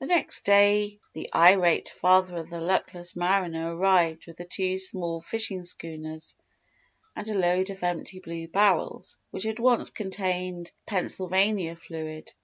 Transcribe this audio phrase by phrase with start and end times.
[0.00, 5.62] The next day the irate father of the luckless mariner arrived with two small fishing
[5.62, 6.34] schooners
[7.14, 12.32] and a load of empty blue barrels which had once contained "Pennsylvania Fluid."